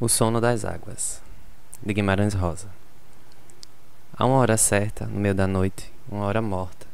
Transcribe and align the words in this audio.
O 0.00 0.08
sono 0.08 0.40
das 0.40 0.64
águas, 0.64 1.22
de 1.80 1.94
Guimarães 1.94 2.34
Rosa. 2.34 2.68
Há 4.12 4.24
uma 4.26 4.36
hora 4.36 4.56
certa, 4.56 5.06
no 5.06 5.20
meio 5.20 5.34
da 5.34 5.46
noite, 5.46 5.92
uma 6.10 6.24
hora 6.24 6.42
morta, 6.42 6.86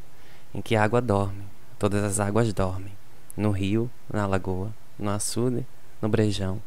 em 0.55 0.61
que 0.61 0.77
a 0.77 0.83
água 0.85 1.01
dorme, 1.01 1.43
todas 1.79 2.05
as 2.05 2.21
águas 2.21 2.53
dormem, 2.53 2.93
no 3.35 3.51
rio, 3.51 3.91
na 4.13 4.27
lagoa, 4.27 4.75
no 4.99 5.11
açude, 5.11 5.67
no 6.03 6.09
brejão, 6.09 6.61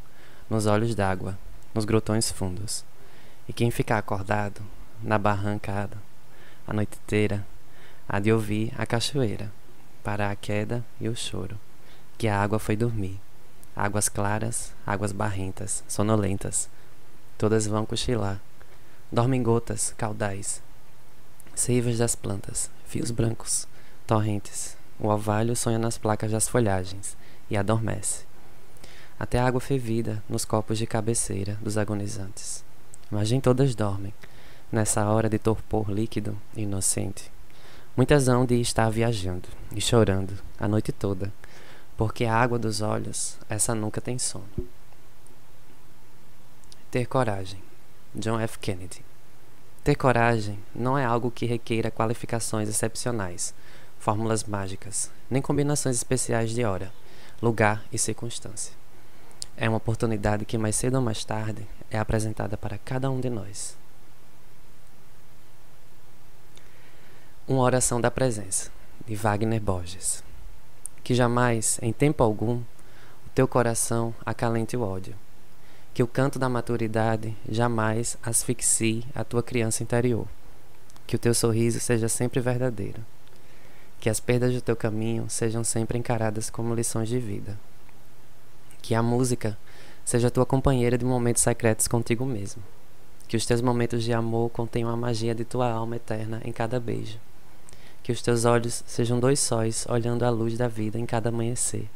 nos 0.49 0.65
olhos 0.65 0.95
d'água, 0.95 1.37
nos 1.75 1.85
grotões 1.85 2.31
fundos. 2.31 2.83
E 3.47 3.53
quem 3.53 3.69
ficar 3.69 3.99
acordado, 3.99 4.61
na 4.99 5.19
barrancada, 5.19 5.97
a 6.65 6.73
noite 6.73 6.97
inteira, 7.03 7.45
há 8.09 8.19
de 8.19 8.33
ouvir 8.33 8.73
a 8.75 8.85
cachoeira, 8.87 9.51
para 10.03 10.31
a 10.31 10.35
queda 10.35 10.83
e 10.99 11.07
o 11.07 11.15
choro, 11.15 11.59
que 12.17 12.27
a 12.27 12.41
água 12.41 12.57
foi 12.57 12.75
dormir 12.75 13.19
Águas 13.75 14.09
claras, 14.09 14.73
águas 14.85 15.11
barrentas, 15.11 15.83
sonolentas, 15.87 16.69
todas 17.37 17.65
vão 17.65 17.85
cochilar. 17.85 18.39
Dormem 19.11 19.41
gotas, 19.41 19.93
caudais, 19.97 20.61
seivas 21.55 21.97
das 21.97 22.15
plantas, 22.15 22.69
fios 22.85 23.11
brancos, 23.11 23.67
torrentes. 24.05 24.75
O 24.99 25.07
orvalho 25.07 25.55
sonha 25.55 25.79
nas 25.79 25.97
placas 25.97 26.31
das 26.31 26.47
folhagens 26.47 27.17
e 27.49 27.57
adormece. 27.57 28.25
Até 29.17 29.39
a 29.39 29.45
água 29.45 29.61
fervida 29.61 30.23
nos 30.27 30.45
copos 30.45 30.77
de 30.77 30.85
cabeceira 30.85 31.57
dos 31.61 31.77
agonizantes. 31.77 32.63
Mas 33.09 33.31
nem 33.31 33.39
todas 33.39 33.73
dormem, 33.73 34.13
nessa 34.71 35.05
hora 35.05 35.29
de 35.29 35.39
torpor 35.39 35.89
líquido 35.89 36.37
e 36.55 36.63
inocente. 36.63 37.31
Muitas 37.95 38.27
hão 38.27 38.45
de 38.45 38.59
estar 38.61 38.89
viajando 38.89 39.47
e 39.75 39.81
chorando 39.81 40.33
a 40.59 40.67
noite 40.67 40.91
toda 40.91 41.31
porque 42.01 42.25
a 42.25 42.35
água 42.35 42.57
dos 42.57 42.81
olhos, 42.81 43.37
essa 43.47 43.75
nunca 43.75 44.01
tem 44.01 44.17
sono. 44.17 44.49
Ter 46.89 47.05
coragem. 47.05 47.61
John 48.15 48.39
F. 48.39 48.57
Kennedy. 48.57 49.05
Ter 49.83 49.93
coragem 49.93 50.57
não 50.73 50.97
é 50.97 51.05
algo 51.05 51.29
que 51.29 51.45
requeira 51.45 51.91
qualificações 51.91 52.67
excepcionais, 52.67 53.53
fórmulas 53.99 54.43
mágicas, 54.43 55.11
nem 55.29 55.43
combinações 55.43 55.95
especiais 55.95 56.49
de 56.49 56.65
hora, 56.65 56.91
lugar 57.39 57.85
e 57.91 57.99
circunstância. 57.99 58.73
É 59.55 59.69
uma 59.69 59.77
oportunidade 59.77 60.43
que 60.43 60.57
mais 60.57 60.75
cedo 60.75 60.95
ou 60.95 61.03
mais 61.03 61.23
tarde 61.23 61.67
é 61.91 61.99
apresentada 61.99 62.57
para 62.57 62.79
cada 62.79 63.11
um 63.11 63.19
de 63.19 63.29
nós. 63.29 63.77
Uma 67.47 67.61
oração 67.61 68.01
da 68.01 68.09
presença, 68.09 68.71
de 69.05 69.13
Wagner 69.13 69.61
Borges 69.61 70.30
que 71.03 71.15
jamais, 71.15 71.79
em 71.81 71.91
tempo 71.91 72.23
algum, 72.23 72.57
o 72.57 73.29
teu 73.33 73.47
coração 73.47 74.13
acalente 74.25 74.77
o 74.77 74.81
ódio. 74.81 75.15
Que 75.93 76.03
o 76.03 76.07
canto 76.07 76.39
da 76.39 76.47
maturidade 76.47 77.35
jamais 77.49 78.17
asfixie 78.23 79.03
a 79.13 79.23
tua 79.23 79.43
criança 79.43 79.83
interior. 79.83 80.27
Que 81.05 81.15
o 81.15 81.19
teu 81.19 81.33
sorriso 81.33 81.79
seja 81.79 82.07
sempre 82.07 82.39
verdadeiro. 82.39 83.03
Que 83.99 84.09
as 84.09 84.19
perdas 84.19 84.53
do 84.53 84.61
teu 84.61 84.75
caminho 84.75 85.25
sejam 85.29 85.63
sempre 85.63 85.97
encaradas 85.97 86.49
como 86.49 86.75
lições 86.75 87.09
de 87.09 87.19
vida. 87.19 87.59
Que 88.81 88.95
a 88.95 89.03
música 89.03 89.57
seja 90.05 90.31
tua 90.31 90.45
companheira 90.45 90.97
de 90.97 91.05
momentos 91.05 91.41
secretos 91.41 91.87
contigo 91.87 92.25
mesmo. 92.25 92.63
Que 93.27 93.35
os 93.35 93.45
teus 93.45 93.61
momentos 93.61 94.03
de 94.03 94.13
amor 94.13 94.49
contenham 94.49 94.89
a 94.89 94.95
magia 94.97 95.35
de 95.35 95.43
tua 95.43 95.69
alma 95.69 95.97
eterna 95.97 96.41
em 96.45 96.51
cada 96.51 96.79
beijo 96.79 97.19
que 98.03 98.11
os 98.11 98.21
teus 98.21 98.45
olhos 98.45 98.83
sejam 98.85 99.19
dois 99.19 99.39
sóis 99.39 99.85
olhando 99.89 100.23
a 100.23 100.29
luz 100.29 100.57
da 100.57 100.67
vida 100.67 100.97
em 100.97 101.05
cada 101.05 101.29
amanhecer. 101.29 101.89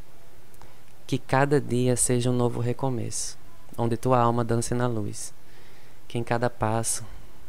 Que 1.08 1.18
cada 1.18 1.60
dia 1.60 1.96
seja 1.96 2.30
um 2.30 2.36
novo 2.36 2.60
recomeço, 2.60 3.38
onde 3.78 3.98
tua 3.98 4.20
alma 4.20 4.44
dance 4.44 4.74
na 4.74 4.88
luz. 4.88 5.34
Que 6.08 6.18
em 6.18 6.24
cada 6.24 6.50
passo 6.50 7.04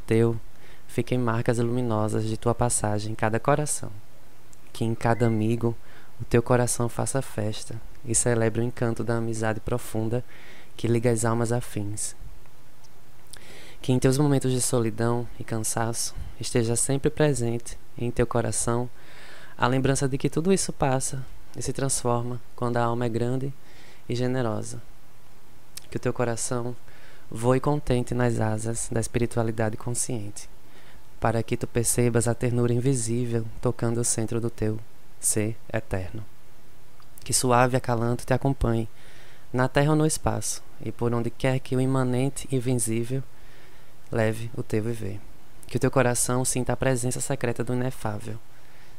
teu 0.06 0.38
fiquem 0.86 1.18
marcas 1.18 1.58
luminosas 1.58 2.24
de 2.24 2.36
tua 2.36 2.54
passagem 2.54 3.12
em 3.12 3.14
cada 3.14 3.38
coração. 3.38 3.90
Que 4.72 4.84
em 4.84 4.94
cada 4.94 5.26
amigo 5.26 5.76
o 6.20 6.24
teu 6.24 6.42
coração 6.42 6.88
faça 6.88 7.20
festa 7.20 7.80
e 8.04 8.14
celebre 8.14 8.60
o 8.60 8.64
encanto 8.64 9.04
da 9.04 9.16
amizade 9.16 9.60
profunda 9.60 10.24
que 10.76 10.86
liga 10.86 11.10
as 11.10 11.24
almas 11.24 11.52
afins. 11.52 12.14
Que 13.80 13.92
em 13.92 13.98
teus 13.98 14.18
momentos 14.18 14.52
de 14.52 14.60
solidão 14.60 15.28
e 15.38 15.44
cansaço 15.44 16.14
esteja 16.40 16.76
sempre 16.76 17.10
presente 17.10 17.78
em 17.96 18.10
teu 18.10 18.26
coração 18.26 18.88
a 19.56 19.66
lembrança 19.66 20.08
de 20.08 20.18
que 20.18 20.28
tudo 20.28 20.52
isso 20.52 20.72
passa 20.72 21.24
e 21.56 21.62
se 21.62 21.72
transforma 21.72 22.40
quando 22.54 22.76
a 22.76 22.84
alma 22.84 23.06
é 23.06 23.08
grande 23.08 23.52
e 24.08 24.14
generosa. 24.14 24.82
Que 25.90 25.96
o 25.96 26.00
teu 26.00 26.12
coração 26.12 26.76
voe 27.30 27.58
contente 27.58 28.14
nas 28.14 28.40
asas 28.40 28.88
da 28.90 29.00
espiritualidade 29.00 29.76
consciente, 29.76 30.48
para 31.18 31.42
que 31.42 31.56
tu 31.56 31.66
percebas 31.66 32.28
a 32.28 32.34
ternura 32.34 32.72
invisível 32.72 33.44
tocando 33.60 33.98
o 33.98 34.04
centro 34.04 34.40
do 34.40 34.50
teu 34.50 34.78
ser 35.18 35.56
eterno. 35.72 36.24
Que 37.24 37.32
suave 37.32 37.76
acalanto 37.76 38.24
te 38.24 38.32
acompanhe, 38.32 38.88
na 39.52 39.68
terra 39.68 39.90
ou 39.90 39.96
no 39.96 40.06
espaço, 40.06 40.62
e 40.84 40.92
por 40.92 41.12
onde 41.14 41.30
quer 41.30 41.58
que 41.58 41.74
o 41.74 41.80
imanente 41.80 42.46
e 42.50 42.56
invisível 42.56 43.22
leve 44.10 44.50
o 44.56 44.62
teu 44.62 44.82
viver. 44.82 45.20
Que 45.66 45.76
o 45.76 45.80
teu 45.80 45.90
coração 45.90 46.44
sinta 46.44 46.72
a 46.72 46.76
presença 46.76 47.20
secreta 47.20 47.64
do 47.64 47.74
inefável. 47.74 48.38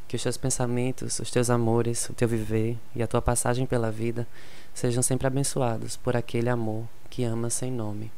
Que 0.07 0.16
os 0.16 0.23
teus 0.23 0.38
pensamentos, 0.38 1.19
os 1.19 1.31
teus 1.31 1.50
amores, 1.50 2.09
o 2.09 2.13
teu 2.13 2.28
viver 2.28 2.78
e 2.95 3.01
a 3.01 3.07
tua 3.07 3.22
passagem 3.22 3.66
pela 3.66 3.91
vida 3.91 4.28
sejam 4.73 5.01
sempre 5.01 5.28
abençoados 5.28 5.97
por 5.97 6.16
aquele 6.16 6.50
amor 6.50 6.85
que 7.09 7.23
ama 7.23 7.50
sem 7.50 7.72
nome. 7.72 8.12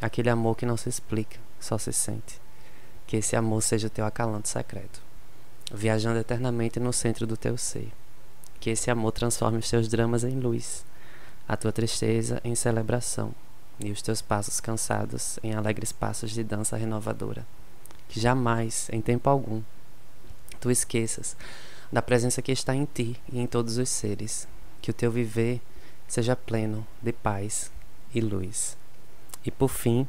Aquele 0.00 0.28
amor 0.28 0.56
que 0.56 0.66
não 0.66 0.76
se 0.76 0.88
explica, 0.88 1.38
só 1.60 1.78
se 1.78 1.92
sente. 1.92 2.40
Que 3.06 3.18
esse 3.18 3.36
amor 3.36 3.62
seja 3.62 3.86
o 3.86 3.90
teu 3.90 4.04
acalanto 4.04 4.48
secreto, 4.48 5.00
viajando 5.72 6.18
eternamente 6.18 6.80
no 6.80 6.92
centro 6.92 7.26
do 7.26 7.36
teu 7.36 7.56
ser. 7.56 7.92
Que 8.58 8.70
esse 8.70 8.90
amor 8.90 9.12
transforme 9.12 9.58
os 9.58 9.68
teus 9.68 9.88
dramas 9.88 10.24
em 10.24 10.38
luz, 10.38 10.84
a 11.46 11.56
tua 11.56 11.72
tristeza 11.72 12.40
em 12.42 12.54
celebração 12.54 13.34
e 13.80 13.90
os 13.90 14.02
teus 14.02 14.22
passos 14.22 14.60
cansados 14.60 15.38
em 15.42 15.54
alegres 15.54 15.92
passos 15.92 16.30
de 16.30 16.44
dança 16.44 16.76
renovadora 16.76 17.46
que 18.14 18.20
jamais, 18.20 18.88
em 18.92 19.00
tempo 19.00 19.28
algum, 19.28 19.60
tu 20.60 20.70
esqueças 20.70 21.36
da 21.90 22.00
presença 22.00 22.40
que 22.40 22.52
está 22.52 22.72
em 22.72 22.84
ti 22.84 23.20
e 23.32 23.40
em 23.40 23.46
todos 23.46 23.76
os 23.76 23.88
seres, 23.88 24.46
que 24.80 24.90
o 24.90 24.94
teu 24.94 25.10
viver 25.10 25.60
seja 26.06 26.36
pleno 26.36 26.86
de 27.02 27.12
paz 27.12 27.72
e 28.14 28.20
luz. 28.20 28.76
E 29.44 29.50
por 29.50 29.68
fim, 29.68 30.06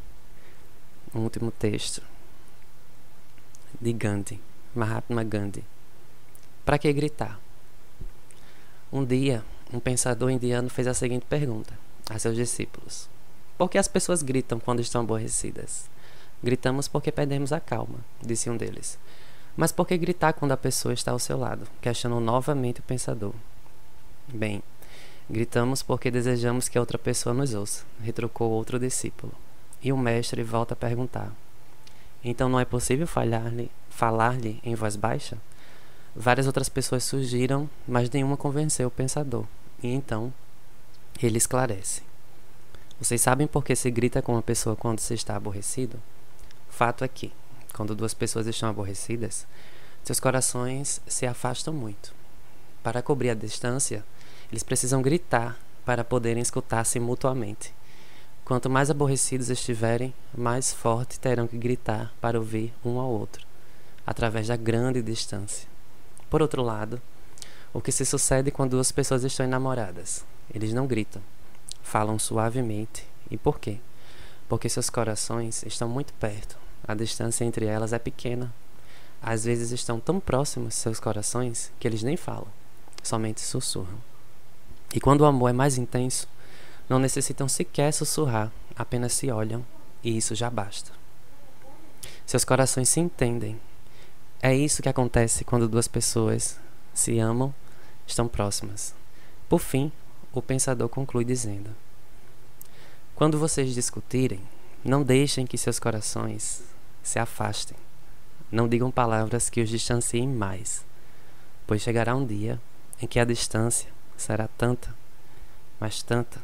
um 1.16 1.22
último 1.22 1.50
texto 1.50 2.02
de 3.82 3.92
Gandhi, 3.92 4.40
Mahatma 4.76 5.24
Gandhi. 5.24 5.64
Para 6.64 6.78
que 6.78 6.94
gritar? 6.94 7.40
Um 8.92 9.04
dia, 9.04 9.44
um 9.74 9.80
pensador 9.80 10.30
indiano 10.30 10.70
fez 10.70 10.88
a 10.88 10.94
seguinte 10.94 11.26
pergunta 11.28 11.78
a 12.08 12.20
seus 12.20 12.36
discípulos: 12.36 13.10
Por 13.58 13.70
que 13.70 13.78
as 13.78 13.88
pessoas 13.88 14.22
gritam 14.22 14.60
quando 14.60 14.82
estão 14.82 15.02
aborrecidas? 15.02 15.90
Gritamos 16.44 16.88
porque 16.88 17.12
perdemos 17.12 17.54
a 17.54 17.60
calma, 17.60 18.00
disse 18.22 18.50
um 18.50 18.58
deles. 18.58 18.98
Mas 19.56 19.72
por 19.72 19.88
que 19.88 19.98
gritar 19.98 20.34
quando 20.34 20.52
a 20.52 20.58
pessoa 20.58 20.94
está 20.94 21.12
ao 21.12 21.20
seu 21.20 21.38
lado? 21.38 21.66
Questionou 21.82 22.20
novamente 22.20 22.82
o 22.82 22.84
pensador. 22.84 23.34
Bem, 24.28 24.62
gritamos 25.30 25.82
porque 25.82 26.12
desejamos 26.12 26.68
que 26.68 26.78
a 26.78 26.82
outra 26.82 27.00
pessoa 27.00 27.34
nos 27.34 27.54
ouça, 27.54 27.86
retrucou 28.02 28.52
outro 28.52 28.78
discípulo. 28.78 29.32
E 29.82 29.94
o 29.94 29.98
mestre 29.98 30.44
volta 30.44 30.74
a 30.74 30.78
perguntar: 30.78 31.32
Então 32.24 32.50
não 32.50 32.60
é 32.60 32.66
possível 32.66 33.08
falar-lhe 33.08 33.72
falar 33.90 34.36
em 34.44 34.76
voz 34.76 34.98
baixa? 34.98 35.38
Várias 36.14 36.48
outras 36.48 36.68
pessoas 36.68 37.04
surgiram, 37.06 37.70
mas 37.88 38.10
nenhuma 38.10 38.36
convenceu 38.36 38.90
o 38.90 38.92
pensador. 38.92 39.46
E 39.82 39.88
então 39.88 40.34
ele 41.22 41.38
esclarece: 41.38 42.02
Vocês 42.98 43.20
sabem 43.20 43.46
por 43.46 43.64
que 43.64 43.76
se 43.76 43.92
grita 43.92 44.22
com 44.22 44.32
uma 44.32 44.42
pessoa 44.42 44.74
quando 44.74 45.00
se 45.00 45.14
está 45.14 45.36
aborrecido? 45.36 46.02
Fato 46.70 47.04
é 47.04 47.08
que, 47.10 47.34
quando 47.74 47.94
duas 47.94 48.14
pessoas 48.14 48.48
estão 48.48 48.70
aborrecidas, 48.70 49.46
seus 50.02 50.18
corações 50.18 51.02
se 51.06 51.26
afastam 51.26 51.74
muito. 51.74 52.14
Para 52.82 53.02
cobrir 53.02 53.32
a 53.32 53.36
distância, 53.36 54.06
eles 54.50 54.64
precisam 54.64 55.02
gritar 55.02 55.60
para 55.84 56.06
poderem 56.06 56.42
escutar-se 56.42 56.98
mutuamente. 56.98 57.74
Quanto 58.46 58.70
mais 58.70 58.90
aborrecidos 58.90 59.50
estiverem, 59.50 60.14
mais 60.34 60.72
forte 60.72 61.20
terão 61.20 61.48
que 61.48 61.58
gritar 61.58 62.14
para 62.22 62.40
ouvir 62.40 62.74
um 62.84 62.98
ao 62.98 63.10
outro, 63.10 63.46
através 64.08 64.48
da 64.48 64.56
grande 64.56 65.02
distância. 65.02 65.68
Por 66.30 66.42
outro 66.42 66.62
lado, 66.62 67.02
o 67.74 67.82
que 67.82 67.92
se 67.92 68.06
sucede 68.06 68.52
quando 68.52 68.72
duas 68.72 68.92
pessoas 68.92 69.26
estão 69.26 69.46
enamoradas? 69.46 70.24
Eles 70.54 70.74
não 70.74 70.88
gritam, 70.88 71.22
falam 71.86 72.18
suavemente. 72.18 73.08
E 73.30 73.38
por 73.38 73.60
quê? 73.60 73.78
Porque 74.50 74.68
seus 74.68 74.90
corações 74.90 75.64
estão 75.64 75.88
muito 75.88 76.14
perto, 76.14 76.58
a 76.86 76.94
distância 76.94 77.46
entre 77.46 77.66
elas 77.66 77.94
é 77.94 78.00
pequena. 78.00 78.54
Às 79.22 79.46
vezes 79.46 79.72
estão 79.72 80.00
tão 80.00 80.20
próximos 80.20 80.76
seus 80.76 81.00
corações 81.00 81.72
que 81.80 81.88
eles 81.88 82.04
nem 82.04 82.18
falam, 82.18 82.48
somente 83.02 83.42
sussurram. 83.42 83.98
E 84.94 85.00
quando 85.00 85.22
o 85.22 85.26
amor 85.26 85.50
é 85.50 85.54
mais 85.54 85.78
intenso, 85.78 86.28
não 86.90 87.00
necessitam 87.00 87.48
sequer 87.48 87.92
sussurrar 87.92 88.52
apenas 88.76 89.14
se 89.14 89.32
olham 89.32 89.66
e 90.04 90.18
isso 90.18 90.36
já 90.36 90.50
basta. 90.50 90.92
Seus 92.26 92.44
corações 92.44 92.90
se 92.90 93.00
entendem. 93.00 93.60
É 94.42 94.54
isso 94.56 94.82
que 94.82 94.90
acontece 94.90 95.44
quando 95.44 95.68
duas 95.68 95.88
pessoas 95.88 96.60
se 96.94 97.18
amam, 97.20 97.54
estão 98.06 98.28
próximas. 98.28 98.94
Por 99.50 99.60
fim, 99.60 99.92
o 100.36 100.42
pensador 100.42 100.90
conclui 100.90 101.24
dizendo: 101.24 101.70
Quando 103.16 103.40
vocês 103.40 103.74
discutirem, 103.74 104.42
não 104.84 105.02
deixem 105.02 105.48
que 105.48 105.58
seus 105.58 105.80
corações 105.80 106.62
se 107.02 107.18
afastem. 107.18 107.78
Não 108.52 108.68
digam 108.68 108.92
palavras 108.92 109.50
que 109.50 109.62
os 109.62 109.70
distanciem 109.70 110.28
mais, 110.28 110.86
pois 111.66 111.82
chegará 111.82 112.16
um 112.16 112.26
dia 112.26 112.62
em 113.02 113.08
que 113.08 113.20
a 113.20 113.26
distância 113.26 113.90
será 114.16 114.48
tanta, 114.48 114.94
mas 115.80 116.04
tanta, 116.04 116.40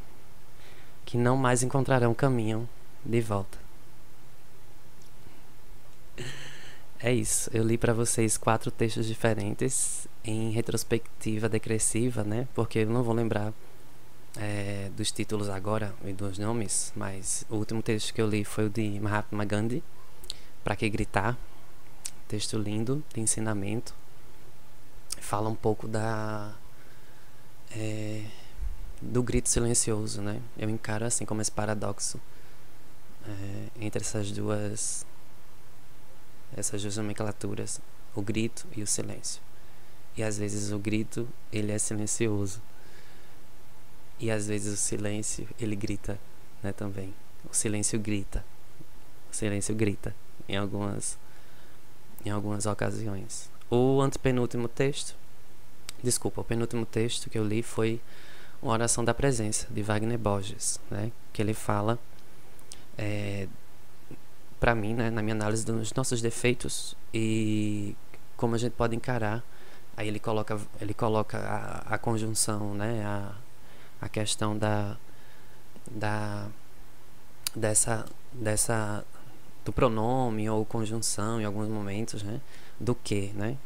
que 1.06 1.18
não 1.18 1.38
mais 1.38 1.62
encontrarão 1.62 2.14
caminho 2.14 2.68
de 3.06 3.22
volta. 3.22 3.60
É 7.00 7.12
isso. 7.12 7.50
Eu 7.52 7.64
li 7.64 7.78
para 7.78 7.94
vocês 7.94 8.38
quatro 8.38 8.70
textos 8.70 9.08
diferentes 9.08 10.08
em 10.24 10.52
retrospectiva 10.52 11.50
decressiva, 11.50 12.24
né? 12.24 12.48
Porque 12.54 12.80
eu 12.80 12.88
não 12.88 13.02
vou 13.02 13.16
lembrar 13.16 13.52
é, 14.38 14.90
dos 14.96 15.12
títulos 15.12 15.50
agora 15.50 15.94
e 16.06 16.14
dos 16.14 16.38
nomes, 16.38 16.94
mas 16.96 17.46
o 17.50 17.56
último 17.56 17.82
texto 17.82 18.14
que 18.14 18.22
eu 18.22 18.28
li 18.30 18.44
foi 18.44 18.68
o 18.68 18.70
de 18.70 19.00
Mahatma 19.00 19.46
Gandhi, 19.46 19.84
Para 20.64 20.76
que 20.76 20.88
gritar? 20.90 21.38
Texto 22.28 22.58
lindo 22.58 23.04
de 23.14 23.20
ensinamento. 23.20 23.94
Fala 25.20 25.50
um 25.50 25.56
pouco 25.56 25.88
da 25.88 26.54
é, 27.76 28.24
do 29.02 29.24
grito 29.24 29.50
silencioso, 29.50 30.22
né? 30.22 30.42
Eu 30.58 30.70
encaro 30.70 31.06
assim 31.06 31.26
como 31.26 31.42
esse 31.42 31.52
paradoxo 31.52 32.20
é, 33.28 33.68
entre 33.80 34.02
essas 34.02 34.32
duas 34.32 35.06
essas 36.56 36.82
duas 36.82 36.98
nomenclaturas, 36.98 37.82
o 38.16 38.22
grito 38.22 38.68
e 38.76 38.84
o 38.84 38.88
silêncio. 38.88 39.42
E 40.16 40.24
às 40.24 40.38
vezes 40.38 40.72
o 40.72 40.80
grito 40.80 41.28
ele 41.52 41.72
é 41.72 41.80
silencioso 41.80 42.62
e 44.22 44.30
às 44.32 44.48
vezes 44.48 44.74
o 44.74 44.78
silêncio 44.78 45.48
ele 45.60 45.76
grita, 45.76 46.20
né? 46.64 46.72
Também 46.72 47.14
o 47.50 47.54
silêncio 47.54 48.00
grita, 48.00 48.46
o 49.32 49.36
silêncio 49.36 49.74
grita 49.76 50.16
em 50.48 50.56
algumas 50.56 51.18
em 52.24 52.30
algumas 52.30 52.66
ocasiões. 52.66 53.50
O 53.70 54.00
antepenúltimo 54.00 54.68
texto, 54.68 55.16
desculpa, 56.04 56.42
o 56.42 56.44
penúltimo 56.44 56.86
texto 56.86 57.30
que 57.30 57.38
eu 57.38 57.46
li 57.46 57.64
foi 57.64 58.00
uma 58.62 58.74
oração 58.74 59.04
da 59.04 59.14
presença 59.14 59.68
de 59.72 59.82
Wagner 59.82 60.20
Borges, 60.20 60.80
né? 60.90 61.12
Que 61.34 61.42
ele 61.42 61.56
fala 61.56 61.98
é, 62.98 63.48
para 64.60 64.76
mim, 64.76 64.94
né, 64.94 65.10
na 65.10 65.24
minha 65.24 65.34
análise 65.34 65.66
dos 65.66 65.92
nossos 65.94 66.22
defeitos 66.22 66.96
e 67.12 67.96
como 68.38 68.54
a 68.54 68.58
gente 68.60 68.74
pode 68.74 68.96
encarar. 68.96 69.44
Aí 69.98 70.08
ele 70.08 70.20
coloca, 70.20 70.60
ele 70.80 70.94
coloca 70.94 71.38
a, 71.40 71.96
a 71.96 71.98
conjunção, 71.98 72.76
né, 72.76 73.04
a, 73.04 73.34
a 74.02 74.10
questão 74.10 74.58
da, 74.58 74.98
da 75.90 76.50
dessa 77.56 78.06
dessa 78.34 79.06
do 79.64 79.72
pronome 79.72 80.50
ou 80.50 80.66
conjunção 80.66 81.40
em 81.40 81.46
alguns 81.46 81.70
momentos, 81.70 82.24
né, 82.24 82.42
do 82.80 82.96
que, 82.96 83.28
né, 83.36 83.58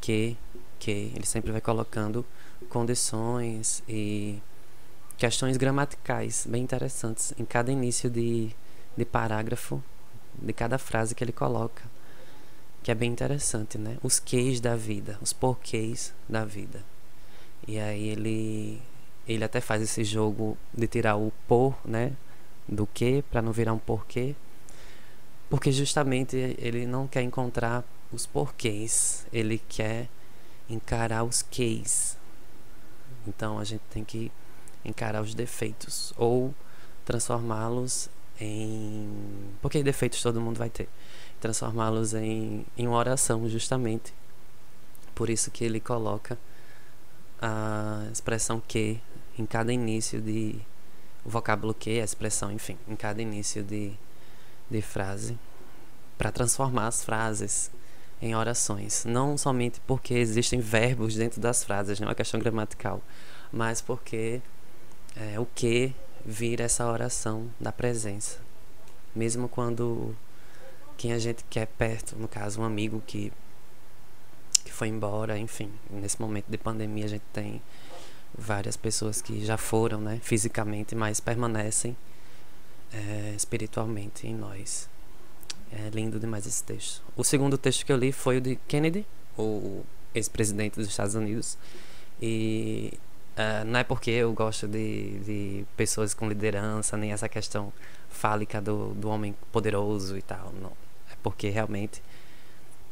que 0.00 0.36
que 0.78 1.12
ele 1.14 1.24
sempre 1.24 1.52
vai 1.52 1.60
colocando 1.60 2.26
condições 2.68 3.84
e 3.88 4.42
questões 5.16 5.56
gramaticais 5.56 6.44
bem 6.48 6.62
interessantes 6.62 7.32
em 7.38 7.44
cada 7.44 7.70
início 7.70 8.10
de, 8.10 8.50
de 8.96 9.04
parágrafo 9.04 9.80
de 10.34 10.52
cada 10.52 10.78
frase 10.78 11.14
que 11.14 11.22
ele 11.22 11.32
coloca, 11.32 11.82
que 12.82 12.90
é 12.90 12.94
bem 12.94 13.12
interessante, 13.12 13.78
né? 13.78 13.98
Os 14.02 14.18
queis 14.18 14.60
da 14.60 14.74
vida, 14.74 15.18
os 15.20 15.32
porquês 15.32 16.12
da 16.28 16.44
vida. 16.44 16.82
E 17.66 17.78
aí 17.78 18.08
ele 18.08 18.82
ele 19.26 19.44
até 19.44 19.60
faz 19.60 19.82
esse 19.82 20.04
jogo 20.04 20.56
de 20.72 20.86
tirar 20.86 21.16
o 21.16 21.32
por, 21.46 21.76
né, 21.84 22.12
do 22.68 22.86
que 22.86 23.22
para 23.30 23.42
não 23.42 23.52
virar 23.52 23.72
um 23.72 23.78
porquê. 23.78 24.34
Porque 25.48 25.70
justamente 25.70 26.36
ele 26.58 26.86
não 26.86 27.06
quer 27.06 27.22
encontrar 27.22 27.84
os 28.12 28.26
porquês, 28.26 29.26
ele 29.32 29.62
quer 29.68 30.08
encarar 30.68 31.24
os 31.24 31.42
queis. 31.42 32.16
Então 33.26 33.58
a 33.58 33.64
gente 33.64 33.82
tem 33.90 34.04
que 34.04 34.32
encarar 34.84 35.22
os 35.22 35.34
defeitos 35.34 36.12
ou 36.16 36.54
transformá-los 37.04 38.08
em. 38.40 39.08
Porque 39.60 39.82
defeitos 39.82 40.22
todo 40.22 40.40
mundo 40.40 40.58
vai 40.58 40.70
ter. 40.70 40.88
Transformá-los 41.40 42.14
em, 42.14 42.64
em 42.76 42.86
uma 42.86 42.96
oração, 42.96 43.48
justamente. 43.48 44.14
Por 45.14 45.28
isso 45.28 45.50
que 45.50 45.64
ele 45.64 45.80
coloca 45.80 46.38
a 47.40 48.06
expressão 48.12 48.62
que 48.66 49.00
em 49.38 49.46
cada 49.46 49.72
início 49.72 50.20
de. 50.20 50.56
O 51.24 51.30
vocábulo 51.30 51.72
que, 51.72 52.00
a 52.00 52.04
expressão, 52.04 52.50
enfim, 52.50 52.76
em 52.88 52.96
cada 52.96 53.22
início 53.22 53.62
de, 53.62 53.92
de 54.70 54.82
frase. 54.82 55.38
Para 56.18 56.32
transformar 56.32 56.88
as 56.88 57.04
frases 57.04 57.70
em 58.22 58.36
orações. 58.36 59.04
Não 59.04 59.36
somente 59.36 59.80
porque 59.86 60.14
existem 60.14 60.60
verbos 60.60 61.16
dentro 61.16 61.40
das 61.40 61.64
frases, 61.64 61.98
não 61.98 62.06
é 62.06 62.08
uma 62.10 62.14
questão 62.14 62.38
gramatical, 62.38 63.02
mas 63.52 63.80
porque 63.80 64.40
é, 65.16 65.38
o 65.40 65.46
que 65.46 65.92
vira 66.24 66.64
essa 66.64 66.86
oração 66.86 67.50
da 67.60 67.72
presença. 67.72 68.38
Mesmo 69.14 69.48
quando 69.48 70.16
quem 70.96 71.12
a 71.12 71.18
gente 71.18 71.44
quer 71.50 71.66
perto, 71.66 72.16
no 72.16 72.28
caso 72.28 72.60
um 72.60 72.64
amigo 72.64 73.02
que 73.04 73.32
que 74.64 74.72
foi 74.72 74.86
embora, 74.86 75.36
enfim, 75.36 75.72
nesse 75.90 76.20
momento 76.20 76.46
de 76.48 76.56
pandemia 76.56 77.06
a 77.06 77.08
gente 77.08 77.24
tem 77.32 77.60
várias 78.36 78.76
pessoas 78.76 79.20
que 79.20 79.44
já 79.44 79.56
foram, 79.56 80.00
né, 80.00 80.18
fisicamente, 80.22 80.94
mas 80.94 81.20
permanecem 81.20 81.96
é, 82.92 83.34
espiritualmente 83.36 84.26
em 84.26 84.34
nós. 84.34 84.88
É 85.72 85.88
lindo 85.88 86.20
demais 86.20 86.46
esse 86.46 86.62
texto. 86.62 87.02
O 87.16 87.24
segundo 87.24 87.56
texto 87.56 87.86
que 87.86 87.92
eu 87.92 87.96
li 87.96 88.12
foi 88.12 88.38
o 88.38 88.40
de 88.40 88.56
Kennedy, 88.68 89.06
o 89.38 89.82
ex-presidente 90.14 90.76
dos 90.76 90.88
Estados 90.88 91.14
Unidos, 91.14 91.56
e 92.20 92.98
Uh, 93.32 93.64
não 93.64 93.80
é 93.80 93.84
porque 93.84 94.10
eu 94.10 94.30
gosto 94.34 94.68
de, 94.68 95.18
de 95.20 95.64
pessoas 95.74 96.12
com 96.12 96.28
liderança, 96.28 96.98
nem 96.98 97.12
essa 97.12 97.30
questão 97.30 97.72
fálica 98.10 98.60
do, 98.60 98.92
do 98.92 99.08
homem 99.08 99.34
poderoso 99.50 100.18
e 100.18 100.22
tal. 100.22 100.52
Não. 100.60 100.72
É 101.10 101.16
porque 101.22 101.48
realmente 101.48 102.02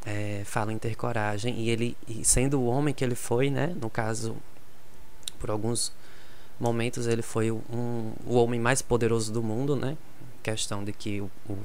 é, 0.06 0.42
fala 0.46 0.72
em 0.72 0.78
ter 0.78 0.96
coragem. 0.96 1.58
E 1.58 1.68
ele, 1.68 1.96
e 2.08 2.24
sendo 2.24 2.58
o 2.58 2.66
homem 2.66 2.94
que 2.94 3.04
ele 3.04 3.14
foi, 3.14 3.50
né? 3.50 3.76
No 3.78 3.90
caso, 3.90 4.34
por 5.40 5.50
alguns 5.50 5.92
momentos, 6.58 7.06
ele 7.06 7.22
foi 7.22 7.50
um, 7.50 8.12
o 8.26 8.34
homem 8.34 8.60
mais 8.60 8.82
poderoso 8.82 9.32
do 9.32 9.42
mundo, 9.42 9.74
né? 9.74 9.96
Questão 10.42 10.84
de 10.84 10.92
que 10.92 11.20
o, 11.20 11.30
o 11.48 11.58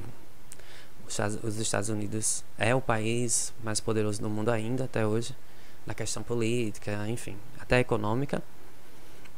os 1.43 1.59
Estados 1.59 1.89
Unidos 1.89 2.43
é 2.57 2.73
o 2.73 2.81
país 2.81 3.53
mais 3.63 3.79
poderoso 3.79 4.19
do 4.19 4.29
mundo 4.29 4.49
ainda 4.49 4.85
até 4.85 5.05
hoje, 5.05 5.35
na 5.85 5.93
questão 5.93 6.23
política, 6.23 7.07
enfim, 7.07 7.37
até 7.59 7.79
econômica. 7.79 8.41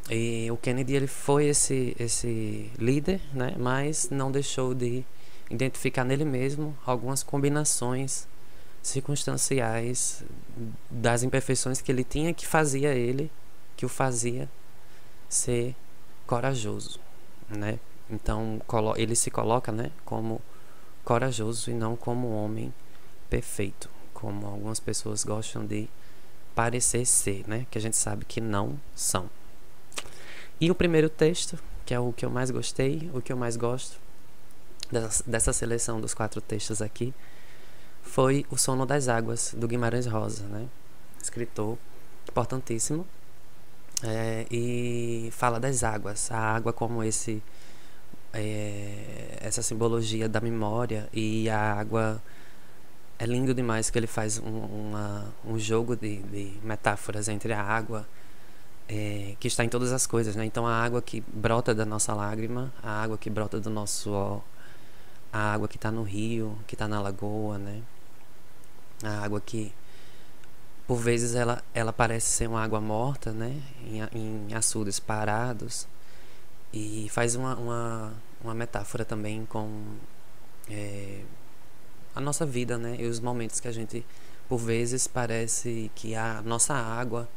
E 0.09 0.47
o 0.49 0.55
Kennedy 0.55 0.95
ele 0.95 1.07
foi 1.07 1.47
esse 1.47 1.93
esse 1.99 2.71
líder, 2.79 3.19
né? 3.33 3.53
Mas 3.59 4.09
não 4.09 4.31
deixou 4.31 4.73
de 4.73 5.03
identificar 5.49 6.05
nele 6.05 6.23
mesmo 6.23 6.77
algumas 6.85 7.21
combinações 7.23 8.27
circunstanciais 8.81 10.23
das 10.89 11.23
imperfeições 11.23 11.81
que 11.81 11.91
ele 11.91 12.05
tinha 12.05 12.33
que 12.33 12.47
fazia 12.47 12.93
ele, 12.93 13.29
que 13.77 13.85
o 13.85 13.89
fazia 13.89 14.49
ser 15.29 15.75
corajoso, 16.25 16.99
né? 17.47 17.79
Então 18.09 18.61
ele 18.97 19.15
se 19.15 19.29
coloca, 19.29 19.71
né, 19.71 19.91
como 20.03 20.41
corajoso 21.05 21.69
e 21.69 21.73
não 21.73 21.95
como 21.95 22.31
homem 22.31 22.73
perfeito, 23.29 23.89
como 24.13 24.45
algumas 24.47 24.79
pessoas 24.79 25.23
gostam 25.23 25.65
de 25.65 25.87
parecer 26.55 27.05
ser, 27.05 27.47
né? 27.47 27.67
Que 27.69 27.77
a 27.77 27.81
gente 27.81 27.95
sabe 27.95 28.25
que 28.25 28.41
não 28.41 28.79
são. 28.95 29.29
E 30.59 30.71
o 30.71 30.75
primeiro 30.75 31.09
texto, 31.09 31.59
que 31.85 31.93
é 31.93 31.99
o 31.99 32.11
que 32.11 32.25
eu 32.25 32.29
mais 32.29 32.49
gostei, 32.49 33.11
o 33.13 33.21
que 33.21 33.31
eu 33.31 33.37
mais 33.37 33.55
gosto 33.55 33.99
dessa, 35.25 35.53
seleção 35.53 36.01
dos 36.01 36.13
quatro 36.13 36.41
textos 36.41 36.81
aqui, 36.81 37.13
foi 38.01 38.45
O 38.49 38.57
Sono 38.57 38.85
das 38.85 39.07
Águas, 39.07 39.53
do 39.55 39.67
Guimarães 39.67 40.07
Rosa, 40.07 40.43
né? 40.45 40.67
Escritor 41.21 41.77
importantíssimo. 42.27 43.05
É, 44.03 44.45
e 44.51 45.29
fala 45.31 45.59
das 45.59 45.83
águas, 45.83 46.31
a 46.31 46.37
água 46.37 46.71
como 46.71 47.03
esse 47.03 47.41
é, 48.31 49.39
essa 49.41 49.63
simbologia 49.63 50.29
da 50.29 50.39
memória 50.39 51.09
e 51.11 51.49
a 51.49 51.73
água 51.73 52.21
é 53.17 53.25
lindo 53.25 53.53
demais 53.53 53.89
que 53.89 53.97
ele 53.97 54.05
faz 54.05 54.37
um, 54.37 54.45
uma, 54.45 55.33
um 55.43 55.57
jogo 55.57 55.95
de, 55.95 56.17
de 56.17 56.53
metáforas 56.63 57.27
entre 57.27 57.53
a 57.53 57.61
água 57.61 58.07
é, 58.87 59.35
que 59.39 59.47
está 59.47 59.63
em 59.65 59.69
todas 59.69 59.91
as 59.91 60.07
coisas, 60.07 60.35
né? 60.35 60.45
Então 60.45 60.65
a 60.65 60.73
água 60.73 61.01
que 61.01 61.21
brota 61.21 61.73
da 61.73 61.85
nossa 61.85 62.13
lágrima, 62.13 62.71
a 62.81 63.01
água 63.01 63.17
que 63.17 63.29
brota 63.29 63.59
do 63.59 63.69
nosso 63.69 64.03
suor, 64.03 64.41
a 65.31 65.53
água 65.53 65.67
que 65.67 65.75
está 65.75 65.91
no 65.91 66.03
rio, 66.03 66.57
que 66.67 66.75
está 66.75 66.87
na 66.87 67.01
lagoa, 67.01 67.57
né? 67.57 67.81
A 69.03 69.23
água 69.23 69.41
que 69.41 69.73
por 70.87 70.97
vezes 70.97 71.35
ela, 71.35 71.61
ela 71.73 71.91
parece 71.91 72.29
ser 72.29 72.47
uma 72.47 72.63
água 72.63 72.79
morta, 72.79 73.31
né? 73.31 73.61
Em, 73.85 74.47
em 74.47 74.53
açudes 74.53 74.99
parados 74.99 75.87
e 76.73 77.07
faz 77.09 77.35
uma, 77.35 77.55
uma, 77.55 78.13
uma 78.41 78.53
metáfora 78.53 79.03
também 79.03 79.45
com 79.45 79.69
é, 80.69 81.21
a 82.15 82.21
nossa 82.21 82.45
vida, 82.45 82.77
né? 82.77 82.95
E 82.99 83.05
os 83.05 83.19
momentos 83.19 83.59
que 83.59 83.67
a 83.67 83.71
gente 83.71 84.05
por 84.47 84.59
vezes 84.59 85.07
parece 85.07 85.91
que 85.93 86.15
a 86.15 86.41
nossa 86.41 86.73
água 86.73 87.27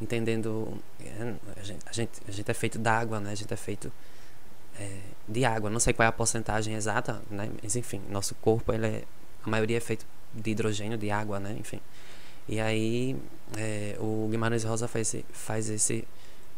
entendendo 0.00 0.78
é, 0.98 1.34
a 1.56 1.62
gente, 1.62 1.82
a 1.86 1.92
gente, 1.92 2.10
a 2.26 2.30
gente 2.30 2.50
é 2.50 2.54
feito 2.54 2.78
d'água, 2.78 3.20
né? 3.20 3.32
A 3.32 3.34
gente 3.34 3.52
é 3.52 3.56
feito 3.56 3.92
é, 4.78 4.98
de 5.28 5.44
água. 5.44 5.68
Não 5.68 5.80
sei 5.80 5.92
qual 5.92 6.06
é 6.06 6.08
a 6.08 6.12
porcentagem 6.12 6.74
exata, 6.74 7.22
né? 7.30 7.50
Mas 7.62 7.76
enfim, 7.76 8.00
nosso 8.08 8.34
corpo 8.36 8.72
ele 8.72 8.86
é, 8.86 9.04
a 9.44 9.50
maioria 9.50 9.76
é 9.76 9.80
feito 9.80 10.06
de 10.32 10.50
hidrogênio, 10.50 10.96
de 10.96 11.10
água, 11.10 11.38
né? 11.38 11.54
Enfim. 11.58 11.80
E 12.48 12.60
aí 12.60 13.16
é, 13.56 13.96
o 13.98 14.28
Guimarães 14.30 14.64
Rosa 14.64 14.86
faz 14.86 15.08
esse, 15.08 15.24
faz 15.32 15.68
esse 15.68 16.06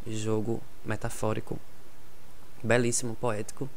jogo 0.06 0.60
metafórico 0.84 1.58
belíssimo, 2.62 3.14
poético, 3.14 3.68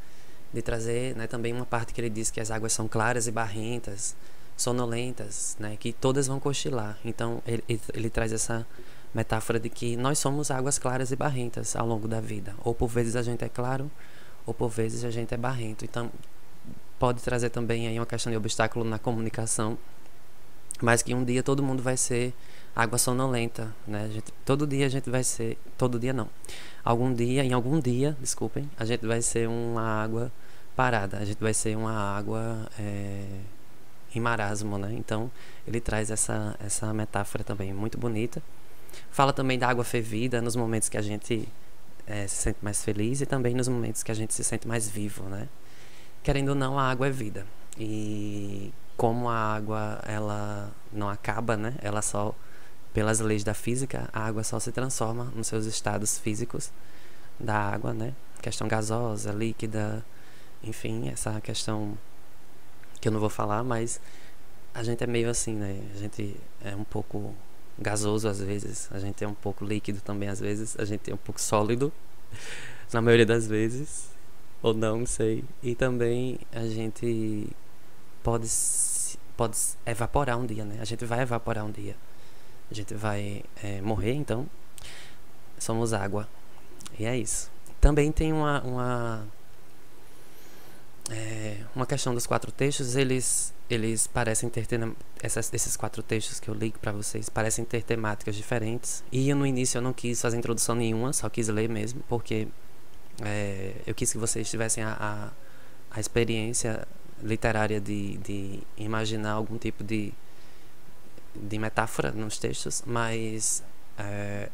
de 0.54 0.62
trazer 0.62 1.16
né, 1.16 1.28
também 1.28 1.54
uma 1.54 1.66
parte 1.66 1.94
que 1.94 2.02
ele 2.02 2.10
diz 2.10 2.32
que 2.32 2.42
as 2.42 2.50
águas 2.50 2.74
são 2.74 2.88
claras 2.88 3.28
e 3.28 3.32
barrentas, 3.32 4.16
sonolentas, 4.58 5.56
né, 5.60 5.78
que 5.80 5.94
todas 5.94 6.28
vão 6.28 6.40
cochilar. 6.40 6.98
Então 7.06 7.42
ele, 7.46 7.64
ele, 7.68 7.82
ele 7.94 8.10
traz 8.10 8.32
essa 8.32 8.66
metáfora 9.14 9.60
de 9.60 9.70
que 9.70 9.96
nós 9.96 10.20
somos 10.20 10.52
águas 10.52 10.78
claras 10.78 11.12
e 11.12 11.16
barrentas 11.16 11.76
ao 11.76 11.86
longo 11.86 12.08
da 12.08 12.20
vida. 12.20 12.56
Ou 12.64 12.74
por 12.74 12.88
vezes 12.88 13.16
a 13.16 13.22
gente 13.22 13.44
é 13.44 13.50
claro, 13.50 13.90
ou 14.46 14.54
por 14.54 14.70
vezes 14.70 15.04
a 15.04 15.12
gente 15.12 15.34
é 15.34 15.38
barrento. 15.38 15.86
Então, 15.86 16.12
pode 16.98 17.22
trazer 17.22 17.50
também 17.50 17.88
aí 17.88 18.00
uma 18.00 18.06
questão 18.06 18.32
de 18.32 18.38
obstáculo 18.38 18.84
na 18.86 19.00
comunicação, 19.00 19.78
mas 20.82 21.02
que 21.02 21.14
um 21.14 21.24
dia 21.24 21.44
todo 21.44 21.62
mundo 21.64 21.82
vai 21.84 21.98
ser 21.98 22.34
água 22.76 22.98
sonolenta, 22.98 23.74
né? 23.88 24.10
Gente, 24.12 24.32
todo 24.46 24.66
dia 24.66 24.86
a 24.86 24.90
gente 24.90 25.10
vai 25.10 25.24
ser, 25.24 25.58
todo 25.78 26.00
dia 26.00 26.14
não. 26.14 26.30
Algum 26.84 27.14
dia, 27.14 27.44
em 27.44 27.54
algum 27.54 27.80
dia, 27.80 28.16
desculpem, 28.20 28.70
a 28.78 28.86
gente 28.86 29.06
vai 29.06 29.22
ser 29.22 29.48
uma 29.48 30.04
água 30.04 30.32
parada, 30.76 31.18
a 31.18 31.26
gente 31.26 31.40
vai 31.40 31.54
ser 31.54 31.76
uma 31.76 31.94
água 31.94 32.68
é, 32.80 33.26
em 34.16 34.20
marasmo, 34.20 34.78
né? 34.78 34.94
Então, 34.94 35.30
ele 35.68 35.82
traz 35.82 36.10
essa 36.10 36.56
essa 36.66 36.94
metáfora 36.94 37.44
também 37.44 37.74
muito 37.74 37.98
bonita. 37.98 38.42
Fala 39.12 39.34
também 39.34 39.60
da 39.60 39.68
água 39.68 39.84
fervida 39.84 40.42
nos 40.42 40.56
momentos 40.56 40.90
que 40.90 40.98
a 40.98 41.02
gente 41.02 41.48
é, 42.08 42.28
se 42.28 42.36
sente 42.36 42.60
mais 42.62 42.84
feliz 42.84 43.22
e 43.22 43.26
também 43.26 43.54
nos 43.54 43.68
momentos 43.68 44.04
que 44.04 44.12
a 44.12 44.16
gente 44.16 44.34
se 44.34 44.44
sente 44.44 44.68
mais 44.68 44.90
vivo, 44.90 45.24
né? 45.26 45.48
Querendo 46.24 46.50
ou 46.50 46.56
não, 46.56 46.78
a 46.80 46.90
água 46.90 47.08
é 47.08 47.12
vida. 47.12 47.46
E 47.78 48.74
como 49.00 49.30
a 49.30 49.56
água 49.56 50.02
ela 50.06 50.70
não 50.92 51.08
acaba, 51.08 51.56
né? 51.56 51.74
Ela 51.82 52.02
só 52.02 52.36
pelas 52.94 53.22
leis 53.22 53.46
da 53.46 53.54
física, 53.54 54.10
a 54.12 54.26
água 54.26 54.44
só 54.44 54.60
se 54.60 54.74
transforma 54.74 55.32
nos 55.34 55.48
seus 55.48 55.66
estados 55.66 56.20
físicos 56.20 56.70
da 57.40 57.56
água, 57.56 57.94
né? 57.94 58.14
Questão 58.42 58.68
gasosa, 58.68 59.32
líquida, 59.32 60.06
enfim, 60.62 61.08
essa 61.08 61.40
questão 61.40 61.98
que 63.00 63.08
eu 63.08 63.12
não 63.14 63.22
vou 63.22 63.30
falar, 63.30 63.64
mas 63.64 64.02
a 64.74 64.84
gente 64.84 65.02
é 65.02 65.08
meio 65.08 65.30
assim, 65.30 65.54
né? 65.54 65.82
A 65.96 65.98
gente 65.98 66.36
é 66.62 66.76
um 66.76 66.84
pouco 66.84 67.34
gasoso 67.80 68.28
às 68.28 68.42
vezes, 68.42 68.90
a 68.92 69.00
gente 69.00 69.24
é 69.24 69.28
um 69.30 69.34
pouco 69.34 69.64
líquido 69.64 70.02
também 70.02 70.28
às 70.28 70.42
vezes, 70.42 70.78
a 70.78 70.84
gente 70.84 71.10
é 71.10 71.14
um 71.14 71.18
pouco 71.18 71.40
sólido 71.40 71.90
na 72.92 73.02
maioria 73.02 73.26
das 73.26 73.48
vezes, 73.48 74.10
ou 74.62 74.74
não, 74.74 75.06
sei. 75.06 75.46
E 75.64 75.74
também 75.74 76.38
a 76.52 76.68
gente 76.68 77.48
pode 78.30 79.18
pode 79.36 79.58
evaporar 79.86 80.38
um 80.38 80.46
dia, 80.46 80.66
né? 80.66 80.78
A 80.82 80.86
gente 80.86 81.06
vai 81.06 81.22
evaporar 81.22 81.66
um 81.66 81.72
dia. 81.72 81.96
A 82.70 82.74
gente 82.74 82.94
vai 82.94 83.44
é, 83.64 83.82
morrer, 83.82 84.14
então 84.14 84.48
somos 85.58 85.94
água. 85.94 86.28
E 87.00 87.06
é 87.06 87.18
isso. 87.18 87.50
Também 87.82 88.12
tem 88.12 88.32
uma 88.32 88.62
uma, 88.62 89.28
é, 91.10 91.64
uma 91.76 91.86
questão 91.88 92.14
dos 92.14 92.28
quatro 92.28 92.52
textos. 92.52 92.96
Eles 92.96 93.54
eles 93.70 94.08
parecem 94.08 94.50
ter 94.50 94.68
essas, 95.22 95.54
esses 95.54 95.78
quatro 95.78 96.02
textos 96.02 96.40
que 96.40 96.50
eu 96.50 96.56
li 96.56 96.72
para 96.72 96.92
vocês 96.92 97.30
parecem 97.30 97.64
ter 97.66 97.84
temáticas 97.84 98.36
diferentes. 98.36 99.04
E 99.12 99.34
no 99.34 99.46
início 99.46 99.78
eu 99.78 99.82
não 99.82 99.94
quis 99.94 100.22
fazer 100.22 100.38
introdução 100.38 100.76
nenhuma, 100.76 101.14
só 101.14 101.30
quis 101.30 101.48
ler 101.48 101.70
mesmo, 101.70 102.02
porque 102.10 102.48
é, 103.24 103.74
eu 103.86 103.94
quis 103.94 104.12
que 104.12 104.18
vocês 104.18 104.50
tivessem 104.50 104.84
a, 104.84 104.98
a, 105.00 105.30
a 105.92 106.00
experiência 106.00 106.88
literária 107.22 107.80
de, 107.80 108.18
de 108.18 108.60
imaginar 108.78 109.34
algum 109.34 109.58
tipo 109.58 109.84
de, 109.84 110.14
de 111.36 111.60
metáfora 111.60 112.12
nos 112.12 112.38
textos, 112.38 112.84
mas 112.86 113.64
é, 113.98 114.50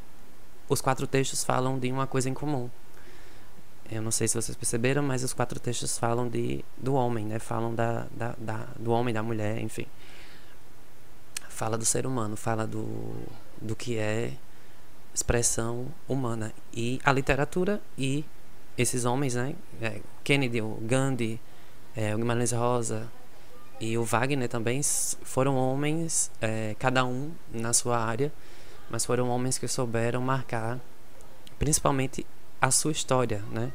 os 0.68 0.82
quatro 0.82 1.06
textos 1.08 1.44
falam 1.44 1.78
de 1.78 1.92
uma 1.92 2.08
coisa 2.08 2.30
em 2.30 2.34
comum. 2.34 2.70
Eu 3.92 4.02
não 4.02 4.12
sei 4.12 4.28
se 4.28 4.36
vocês 4.36 4.58
perceberam, 4.58 5.04
mas 5.04 5.24
os 5.24 5.32
quatro 5.32 5.60
textos 5.60 5.98
falam 5.98 6.28
de, 6.28 6.66
do 6.76 6.96
homem, 6.96 7.26
né? 7.26 7.38
Falam 7.38 7.74
da, 7.74 8.08
da, 8.12 8.36
da, 8.38 8.68
do 8.80 8.92
homem, 8.92 9.14
da 9.14 9.22
mulher, 9.22 9.60
enfim. 9.60 9.86
Fala 11.50 11.78
do 11.78 11.86
ser 11.86 12.08
humano, 12.08 12.36
fala 12.36 12.66
do, 12.66 13.14
do 13.62 13.76
que 13.76 13.98
é 13.98 14.34
expressão 15.14 15.88
humana. 16.08 16.52
E 16.74 17.00
a 17.04 17.12
literatura 17.12 17.80
e 17.96 18.26
esses 18.76 19.06
homens, 19.06 19.36
né? 19.36 19.56
É, 19.80 20.02
Kennedy, 20.24 20.62
Gandhi, 20.82 21.40
é, 21.96 22.14
o 22.14 22.18
Guimarães 22.18 22.52
Rosa 22.52 23.08
e 23.80 23.98
o 23.98 24.04
Wagner 24.04 24.50
também 24.50 24.82
foram 24.84 25.56
homens, 25.56 26.32
é, 26.42 26.76
cada 26.80 27.06
um 27.06 27.32
na 27.52 27.74
sua 27.74 27.98
área, 27.98 28.32
mas 28.90 29.06
foram 29.06 29.30
homens 29.30 29.58
que 29.58 29.68
souberam 29.68 30.22
marcar 30.22 30.80
principalmente 31.58 32.26
a 32.62 32.72
sua 32.72 32.92
história, 32.92 33.42
né? 33.52 33.72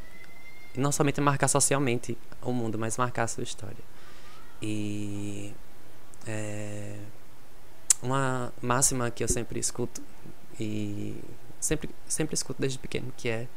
E 0.74 0.80
não 0.80 0.92
somente 0.92 1.20
marcar 1.20 1.48
socialmente 1.48 2.16
o 2.42 2.52
mundo, 2.52 2.78
mas 2.78 2.96
marcar 2.96 3.24
a 3.24 3.26
sua 3.26 3.42
história. 3.42 3.84
E 4.62 5.52
é, 6.26 6.98
uma 8.02 8.52
máxima 8.62 9.10
que 9.10 9.24
eu 9.24 9.28
sempre 9.28 9.58
escuto 9.58 10.02
e 10.58 11.16
sempre 11.58 11.90
sempre 12.06 12.34
escuto 12.34 12.60
desde 12.60 12.78
pequeno 12.78 13.12
que 13.16 13.28
é 13.28 13.48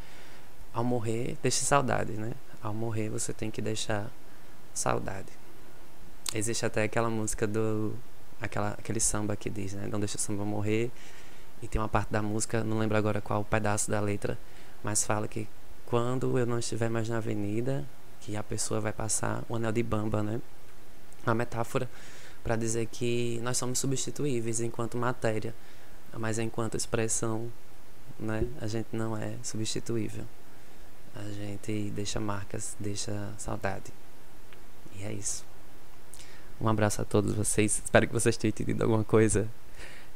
ao 0.74 0.84
morrer 0.84 1.38
deixe 1.41 1.63
saudade, 1.65 2.13
né? 2.13 2.34
Ao 2.62 2.74
morrer 2.74 3.10
você 3.10 3.34
tem 3.34 3.51
que 3.51 3.62
deixar 3.62 4.10
saudade. 4.73 5.31
Existe 6.33 6.65
até 6.65 6.83
aquela 6.83 7.09
música 7.09 7.45
do 7.45 7.93
aquela 8.41 8.69
aquele 8.71 8.99
samba 8.99 9.35
que 9.35 9.49
diz, 9.49 9.73
né? 9.73 9.87
Não 9.91 9.99
deixa 9.99 10.17
o 10.17 10.19
samba 10.19 10.43
morrer. 10.43 10.91
E 11.61 11.67
tem 11.67 11.79
uma 11.79 11.87
parte 11.87 12.11
da 12.11 12.21
música, 12.21 12.63
não 12.63 12.77
lembro 12.77 12.97
agora 12.97 13.21
qual 13.21 13.43
pedaço 13.45 13.89
da 13.89 14.01
letra, 14.01 14.37
mas 14.83 15.05
fala 15.05 15.29
que 15.29 15.47
quando 15.85 16.37
eu 16.37 16.45
não 16.45 16.59
estiver 16.59 16.89
mais 16.89 17.07
na 17.07 17.17
avenida, 17.17 17.85
que 18.19 18.35
a 18.35 18.43
pessoa 18.43 18.81
vai 18.81 18.91
passar 18.91 19.43
o 19.47 19.55
anel 19.55 19.71
de 19.71 19.81
bamba, 19.81 20.21
né? 20.21 20.41
Uma 21.25 21.35
metáfora 21.35 21.89
para 22.43 22.57
dizer 22.57 22.87
que 22.87 23.39
nós 23.43 23.57
somos 23.57 23.79
substituíveis 23.79 24.59
enquanto 24.59 24.97
matéria, 24.97 25.55
mas 26.17 26.37
enquanto 26.37 26.75
expressão, 26.75 27.49
né? 28.19 28.45
A 28.59 28.67
gente 28.67 28.87
não 28.91 29.15
é 29.15 29.35
substituível. 29.41 30.25
A 31.15 31.23
gente 31.31 31.91
deixa 31.91 32.19
marcas, 32.19 32.75
deixa 32.79 33.33
saudade. 33.37 33.93
E 35.00 35.03
é 35.03 35.13
isso. 35.13 35.45
Um 36.59 36.67
abraço 36.67 37.01
a 37.01 37.05
todos 37.05 37.33
vocês. 37.33 37.81
Espero 37.83 38.07
que 38.07 38.13
vocês 38.13 38.38
tenham 38.38 38.50
entendido 38.50 38.83
alguma 38.83 39.03
coisa 39.03 39.50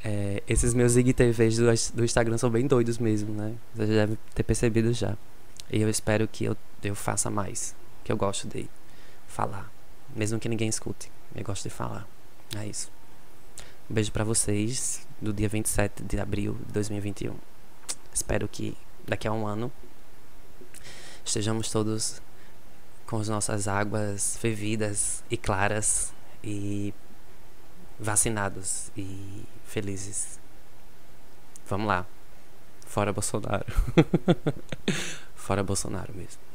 é, 0.03 0.43
esses 0.47 0.73
meus 0.73 0.95
IGTVs 0.95 1.57
do, 1.57 1.65
do 1.95 2.05
Instagram 2.05 2.37
são 2.37 2.49
bem 2.49 2.67
doidos 2.67 2.97
mesmo, 2.97 3.33
né? 3.33 3.55
Vocês 3.73 3.89
devem 3.89 4.17
ter 4.33 4.43
percebido 4.43 4.93
já. 4.93 5.17
E 5.71 5.81
eu 5.81 5.89
espero 5.89 6.27
que 6.27 6.45
eu, 6.45 6.55
eu 6.83 6.95
faça 6.95 7.29
mais. 7.29 7.75
Que 8.03 8.11
eu 8.11 8.17
gosto 8.17 8.47
de 8.47 8.69
falar. 9.27 9.71
Mesmo 10.15 10.39
que 10.39 10.47
ninguém 10.47 10.69
escute. 10.69 11.11
Eu 11.35 11.43
gosto 11.43 11.63
de 11.63 11.69
falar. 11.69 12.07
É 12.55 12.65
isso. 12.65 12.91
Um 13.89 13.93
beijo 13.93 14.11
para 14.11 14.23
vocês 14.23 15.07
do 15.21 15.33
dia 15.33 15.49
27 15.49 16.03
de 16.03 16.19
abril 16.19 16.57
de 16.67 16.73
2021. 16.73 17.35
Espero 18.13 18.47
que 18.47 18.77
daqui 19.05 19.27
a 19.27 19.31
um 19.31 19.47
ano 19.47 19.71
estejamos 21.25 21.69
todos 21.69 22.21
com 23.07 23.19
as 23.19 23.29
nossas 23.29 23.67
águas 23.67 24.37
fervidas 24.37 25.23
e 25.31 25.37
claras 25.37 26.13
e 26.43 26.93
vacinados 27.99 28.91
e 28.95 29.43
felizes. 29.65 30.39
Vamos 31.67 31.87
lá. 31.87 32.05
Fora 32.85 33.11
Bolsonaro. 33.11 33.65
Fora 35.35 35.63
Bolsonaro 35.63 36.13
mesmo. 36.13 36.46